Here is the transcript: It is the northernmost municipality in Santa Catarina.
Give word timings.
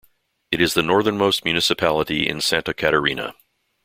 It 0.49 0.59
is 0.61 0.73
the 0.73 0.81
northernmost 0.81 1.45
municipality 1.45 2.27
in 2.27 2.41
Santa 2.41 2.73
Catarina. 2.73 3.35